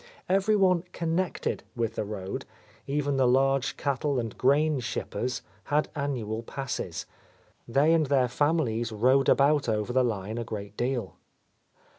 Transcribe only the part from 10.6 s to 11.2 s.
deal.